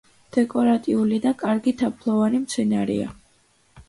დეკორატიული 0.35 1.19
და 1.25 1.33
კარგი 1.41 1.73
თაფლოვანი 1.81 2.39
მცენარეა. 2.47 3.13